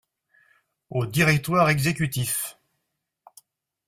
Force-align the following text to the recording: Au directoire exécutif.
Au 0.89 1.05
directoire 1.05 1.69
exécutif. 1.69 2.57